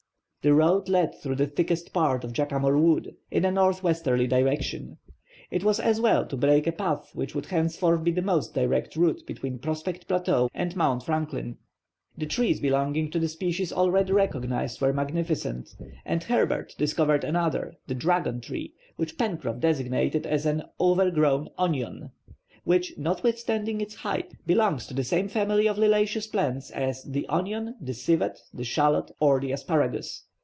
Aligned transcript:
The 0.43 0.55
road 0.55 0.89
led 0.89 1.13
through 1.13 1.35
the 1.35 1.45
thickest 1.45 1.93
part 1.93 2.23
of 2.23 2.33
Jacamar 2.33 2.75
Wood, 2.75 3.15
in 3.29 3.45
a 3.45 3.51
northwesterly 3.51 4.25
direction. 4.25 4.97
It 5.51 5.63
was 5.63 5.79
as 5.79 6.01
well 6.01 6.25
to 6.25 6.35
break 6.35 6.65
a 6.65 6.71
path 6.71 7.11
which 7.13 7.35
would 7.35 7.45
henceforth 7.45 8.03
be 8.03 8.09
the 8.09 8.23
most 8.23 8.55
direct 8.55 8.95
route 8.95 9.21
between 9.27 9.59
Prospect 9.59 10.07
Plateau 10.07 10.49
and 10.55 10.75
Mount 10.75 11.03
Franklin. 11.03 11.57
The 12.17 12.25
trees 12.25 12.59
belonging 12.59 13.11
to 13.11 13.19
the 13.19 13.27
species 13.27 13.71
already 13.71 14.13
recognized 14.13 14.81
were 14.81 14.91
magnificent, 14.91 15.75
and 16.03 16.23
Herbert 16.23 16.73
discovered 16.75 17.23
another, 17.23 17.75
the 17.85 17.93
dragon 17.93 18.41
tree, 18.41 18.73
which 18.95 19.19
Pencroff 19.19 19.59
designated 19.59 20.25
as 20.25 20.47
an 20.47 20.63
"overgrown 20.79 21.49
onion," 21.59 22.09
which, 22.63 22.97
notwithstanding 22.97 23.79
its 23.79 23.93
height, 23.93 24.33
belongs 24.47 24.87
to 24.87 24.95
the 24.95 25.03
same 25.03 25.27
family 25.27 25.67
of 25.67 25.77
liliaceous 25.77 26.25
plants 26.31 26.71
as 26.71 27.03
the 27.03 27.27
onion, 27.29 27.75
the 27.79 27.93
civet, 27.93 28.39
the 28.51 28.63
shallot, 28.63 29.11
or 29.19 29.39
the 29.39 29.51
asparagus. 29.51 30.23